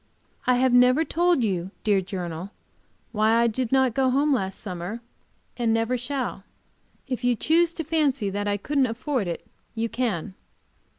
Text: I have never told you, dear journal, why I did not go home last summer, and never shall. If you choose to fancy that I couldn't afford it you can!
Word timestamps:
I 0.47 0.55
have 0.55 0.73
never 0.73 1.05
told 1.05 1.43
you, 1.43 1.69
dear 1.83 2.01
journal, 2.01 2.49
why 3.11 3.33
I 3.33 3.45
did 3.45 3.71
not 3.71 3.93
go 3.93 4.09
home 4.09 4.33
last 4.33 4.59
summer, 4.59 4.99
and 5.57 5.71
never 5.71 5.95
shall. 5.95 6.43
If 7.07 7.23
you 7.23 7.35
choose 7.35 7.71
to 7.75 7.83
fancy 7.83 8.31
that 8.31 8.47
I 8.47 8.57
couldn't 8.57 8.87
afford 8.87 9.27
it 9.27 9.45
you 9.75 9.89
can! 9.89 10.33